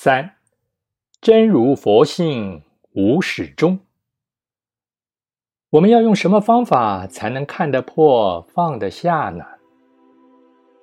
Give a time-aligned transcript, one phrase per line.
[0.00, 0.36] 三，
[1.20, 3.80] 真如佛性无始终。
[5.70, 9.44] 我们要用什么方法才能看得破、放得下呢？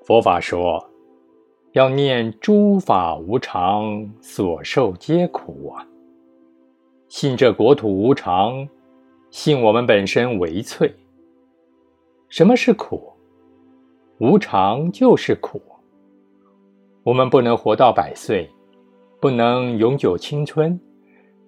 [0.04, 0.90] 佛法说，
[1.72, 5.88] 要念诸法无常，所受皆苦啊。
[7.08, 8.68] 信这国土无常，
[9.32, 10.94] 信我们本身为脆。
[12.28, 13.14] 什么是苦？
[14.18, 15.62] 无常就是苦。
[17.04, 18.52] 我们不能活到百岁，
[19.20, 20.80] 不能永久青春，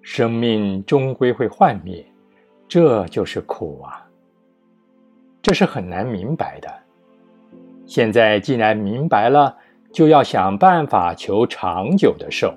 [0.02, 2.04] 生命终归会幻灭。
[2.66, 4.04] 这就是苦啊！
[5.40, 6.68] 这是很难明白的。
[7.86, 9.56] 现在既然明白了，
[9.92, 12.52] 就要想办法求长久的寿。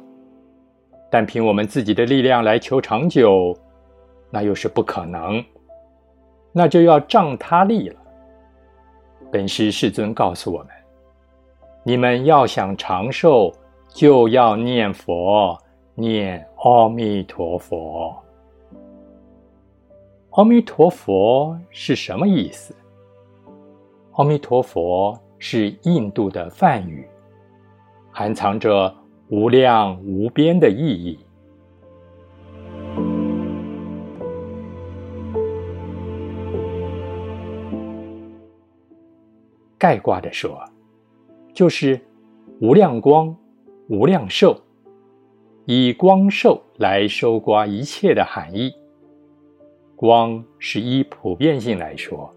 [1.09, 3.55] 但凭我们自己的力量来求长久，
[4.29, 5.43] 那又是不可能。
[6.51, 7.95] 那就要仗他力了。
[9.31, 10.69] 本师世尊告诉我们：
[11.83, 13.53] 你们要想长寿，
[13.93, 15.57] 就要念佛，
[15.95, 18.15] 念阿弥陀佛。
[20.31, 22.73] 阿弥陀佛是什么意思？
[24.13, 27.05] 阿弥陀佛是印度的梵语，
[28.11, 28.93] 含藏着
[29.27, 31.19] 无量无边的意义。
[39.77, 40.63] 概括的说，
[41.53, 41.99] 就是
[42.61, 43.35] 无量光、
[43.91, 44.55] 无量寿，
[45.65, 48.73] 以光寿来收刮一切的含义。
[49.97, 52.33] 光是依普遍性来说，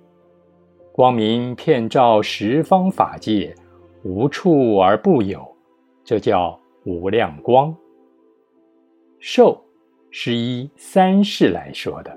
[0.91, 3.55] 光明遍照十方法界，
[4.03, 5.47] 无处而不有，
[6.03, 7.73] 这叫无量光。
[9.21, 9.57] 寿
[10.11, 12.13] 是依三世来说的，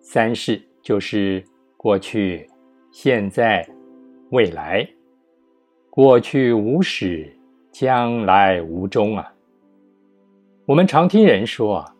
[0.00, 1.40] 三世就是
[1.76, 2.50] 过去、
[2.90, 3.64] 现在、
[4.32, 4.84] 未来。
[5.88, 7.32] 过去无始，
[7.74, 9.34] 将来无终啊！
[10.64, 11.94] 我们常听人说啊。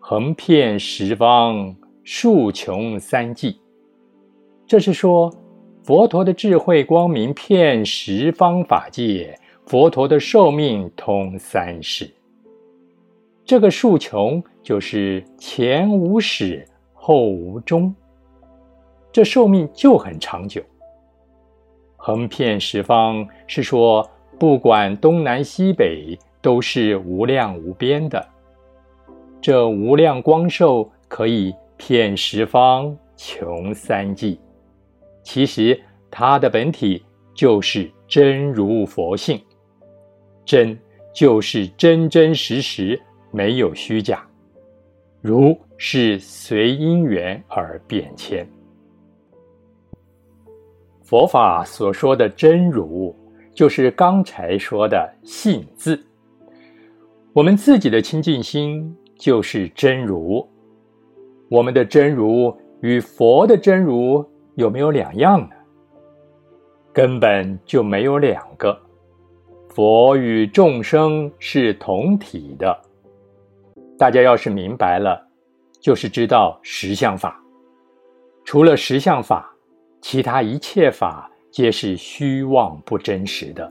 [0.00, 3.60] 横遍十方，竖穷三际。
[4.66, 5.30] 这是说，
[5.84, 12.10] 佛陀的智慧光明遍十方法界，佛陀的寿命通三世。
[13.44, 17.94] 这个竖穷就是前无始，后无终，
[19.12, 20.62] 这寿命就很长久。
[21.98, 24.08] 横遍十方是说，
[24.42, 28.28] 不管东南西北，都是无量无边的。
[29.40, 34.40] 这无量光寿可以遍十方穷三际，
[35.22, 35.80] 其实
[36.10, 37.00] 它的本体
[37.32, 39.40] 就是真如佛性，
[40.44, 40.76] 真
[41.14, 44.26] 就是真真实实，没有虚假，
[45.20, 48.44] 如是随因缘而变迁。
[51.04, 53.14] 佛法所说的真如，
[53.54, 56.04] 就是刚才说的性字，
[57.32, 58.96] 我们自己的清净心。
[59.18, 60.44] 就是真如，
[61.48, 65.50] 我们的真如与佛的真如有没有两样呢？
[66.92, 68.76] 根本就没有两个。
[69.68, 72.76] 佛与众生是同体的。
[73.96, 75.24] 大家要是明白了，
[75.80, 77.40] 就是知道实相法。
[78.44, 79.54] 除了实相法，
[80.00, 83.70] 其他一切法皆是虚妄不真实的。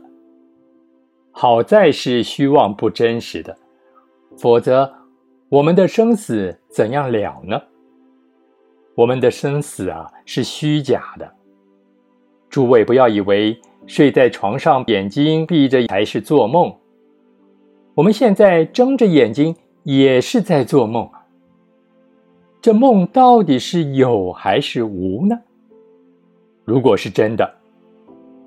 [1.31, 3.58] 好在是虚妄不真实的，
[4.38, 4.90] 否则。
[5.50, 7.62] 我们的生死怎样了呢？
[8.96, 11.30] 我们的生死啊是虚假的。
[12.50, 16.74] 诸位不要以为睡在床上眼睛闭着还是做梦，
[17.94, 19.53] 我们现在睁着眼睛
[19.84, 21.09] 也是在做梦。
[22.62, 25.38] 这梦到底是有还是无呢？
[26.64, 27.53] 如果是真的，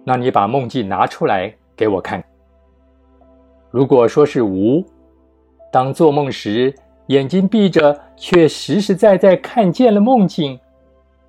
[0.04, 2.22] 那你把梦境拿出来给我看。
[3.70, 4.84] 如果说是无，
[5.72, 6.74] 当做梦时。
[7.08, 10.58] 眼睛闭着，却实实在在看见了梦境，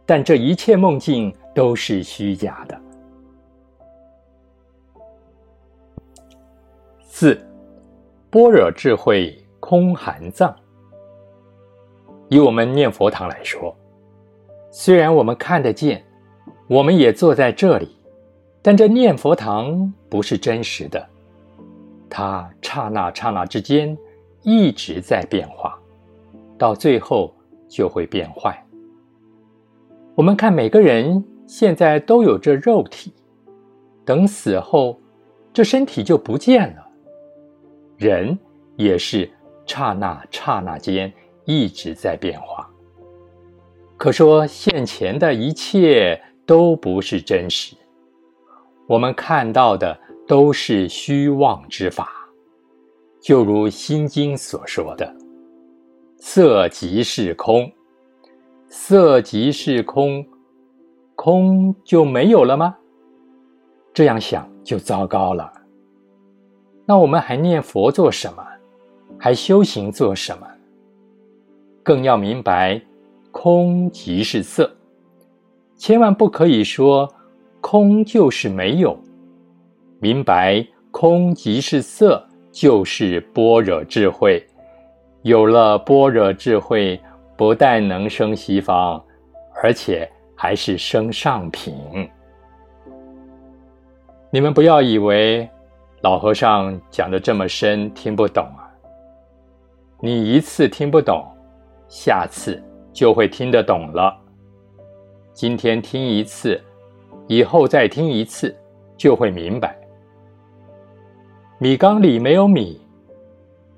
[0.06, 2.80] 但这一切梦境都是虚假的。
[7.01, 7.38] 四，
[8.30, 10.56] 般若智慧空含藏。
[12.30, 13.75] 以我们念佛堂来说，
[14.71, 16.01] 虽然我们看得见，
[16.69, 17.94] 我们也坐在这里，
[18.65, 21.07] 但这念佛堂不是真实的，
[22.09, 23.95] 它刹那刹那之间。
[24.41, 25.75] 一直在变化，
[26.56, 27.33] 到最后
[27.67, 28.63] 就会变坏。
[30.13, 33.12] 我们看每个人现在都有这肉体，
[34.06, 35.00] 等死后，
[35.51, 36.88] 这身体就不见了。
[37.97, 38.38] 人
[38.75, 39.27] 也是
[39.65, 41.11] 刹那刹那间
[41.45, 42.69] 一直在变化。
[43.97, 47.75] 可说现前的一切都不是真实，
[48.87, 49.97] 我们看到的
[50.27, 52.09] 都是虚妄之法。
[53.19, 55.15] 就如《心经》所说的
[56.19, 57.71] ：“色即是空，
[58.69, 60.23] 色即是空，
[61.15, 62.75] 空就没有了吗？”
[63.93, 65.51] 这样想就糟糕了。
[66.85, 68.45] 那我们还念佛做什么？
[69.17, 70.47] 还修行做什么？
[71.81, 72.79] 更要明白，
[73.31, 74.75] 空即是色，
[75.75, 77.11] 千万不可以说
[77.67, 78.95] 空就是没有。
[80.00, 84.45] 明白空即是色，就是般若智慧。
[85.23, 87.01] 有了般若智慧，
[87.35, 89.03] 不但能生西方，
[89.63, 91.73] 而且还是生上品。
[94.29, 95.50] 你们不要以为
[96.01, 98.69] 老和尚讲的这么深，听不懂啊！
[100.00, 101.25] 你一次听不懂。
[101.88, 102.63] 下次
[102.94, 104.15] 就会听得懂了。
[105.33, 106.61] 今天听一次，
[107.27, 108.56] 以后再听一次，
[108.95, 109.75] 就会明白。
[111.57, 112.81] 米缸里没有米，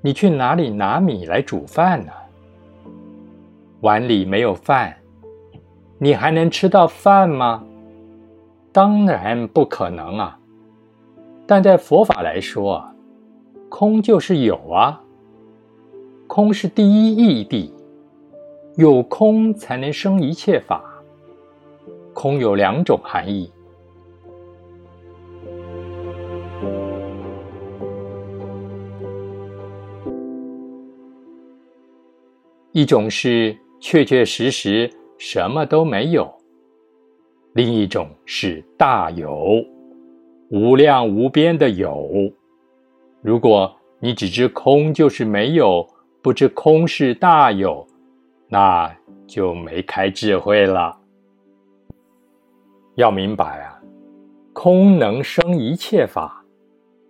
[0.00, 2.12] 你去哪里拿米来煮饭呢？
[3.80, 4.96] 碗里没有饭，
[5.98, 7.64] 你还能吃到饭吗？
[8.72, 10.38] 当然不可能啊！
[11.46, 12.84] 但在佛法来说，
[13.68, 15.00] 空就是有啊，
[16.26, 17.70] 空是第一义谛。
[18.76, 20.84] 有空才能生一切法。
[22.20, 23.48] 空有两种含义，
[32.72, 36.28] 一种是确确实实什么都没有，
[37.52, 39.64] 另一种是大有，
[40.50, 42.10] 无量无边的有。
[43.22, 45.86] 如果你只知空就是没有，
[46.20, 47.86] 不知空是大有。
[48.48, 48.92] 那
[49.24, 50.98] 就没开智慧了。
[52.98, 53.80] 要明白啊，
[54.52, 56.44] 空能生一切法，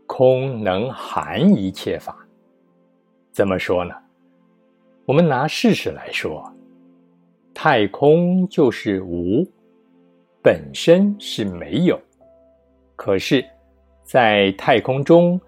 [0.06, 2.14] 空能含一切法。
[3.32, 3.94] 怎么说呢？
[5.06, 6.52] 我们拿事实来说，
[7.54, 9.42] 太空就是无，
[10.42, 11.98] 本身是没有。
[12.94, 13.42] 可是，
[14.02, 15.40] 在太空中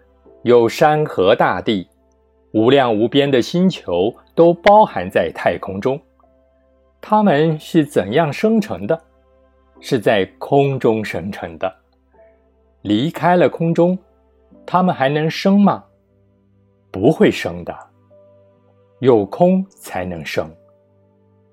[0.42, 1.86] 有山河大地。
[2.52, 6.00] 无量无边的星球都包含在太空中，
[6.98, 8.98] 它们是怎样生成的？
[9.80, 11.74] 是在空中生成的。
[12.82, 13.98] 离开了空中，
[14.64, 15.84] 它们还能生吗？
[16.90, 17.76] 不会生的。
[19.00, 20.50] 有空才能生。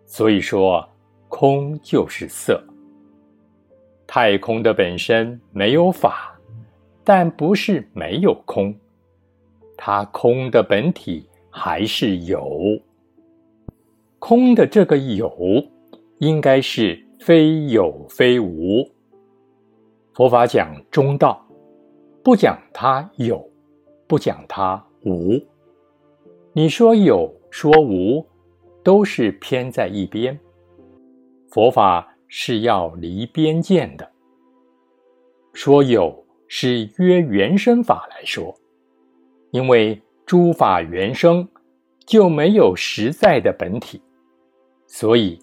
[0.06, 0.88] 所以说，
[1.28, 2.64] 空就是色。
[4.06, 6.38] 太空的本身没有法，
[7.04, 8.74] 但不是没有空。
[9.78, 12.80] 它空的本体还是有，
[14.18, 15.32] 空的这个有，
[16.20, 18.90] 应该是非有非无。
[20.14, 21.46] 佛法讲中道，
[22.24, 23.50] 不讲它有，
[24.08, 25.40] 不讲它无。
[26.54, 28.26] 你说有说无，
[28.84, 30.40] 都是偏在一边。
[31.50, 34.10] 佛法是要离边见的。
[35.54, 38.54] 说有是约原生法来说。
[39.52, 41.48] 因为诸法原生
[42.06, 44.02] 就没有实在的本体，
[44.86, 45.40] 所以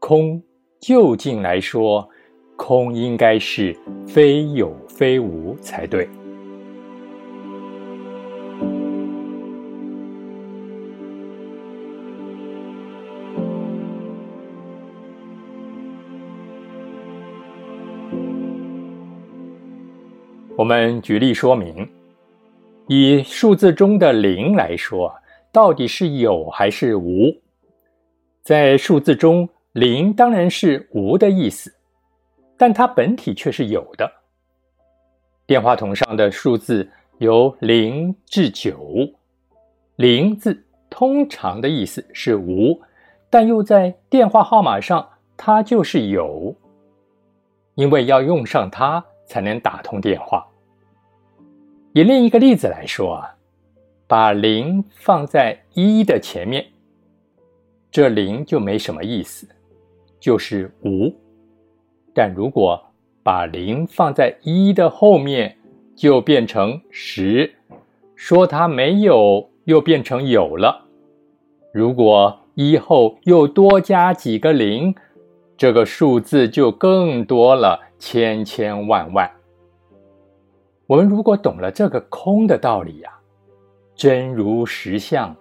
[0.00, 0.42] 空
[0.86, 2.06] 就近来说，
[2.56, 3.74] 空应该是
[4.06, 6.06] 非有非无才对。
[20.54, 21.88] 我们举例说明。
[22.88, 25.10] 以数字中的零来说，
[25.50, 27.34] 到底是有还是无？
[28.42, 31.74] 在数字中，零当然是无的意思，
[32.56, 34.08] 但它本体却是有的。
[35.46, 36.88] 电话筒上的数字
[37.18, 38.78] 由零至九，
[39.96, 42.80] 零字通常的意思是无，
[43.28, 46.54] 但又在电话号码上，它就是有，
[47.74, 50.46] 因为要用上它才能打通电话。
[51.94, 53.34] 以另一个例子来说啊，
[54.06, 56.64] 把零放在一的前面，
[57.90, 59.48] 这零就没什么意思，
[60.24, 61.14] 就是无。
[62.14, 62.82] 但如果
[63.22, 65.54] 把零放在一的后面，
[65.94, 67.52] 就变成十，
[68.16, 70.86] 说它没有，又变成有了。
[71.74, 74.94] 如果一后又多加几个零，
[75.58, 79.30] 这个数字就更多了，千千万万。
[80.86, 83.10] 我们如果懂了这个空的道理呀，
[83.94, 85.36] 真如实相，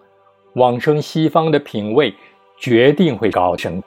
[0.56, 2.14] 往生西方的品位
[2.58, 3.82] 决定会高升。